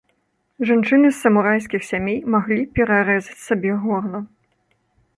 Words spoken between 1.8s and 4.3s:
сямей маглі перарэзаць сабе горла.